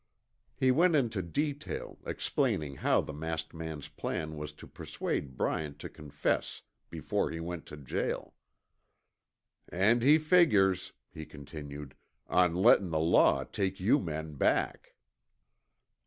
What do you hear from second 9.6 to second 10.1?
"And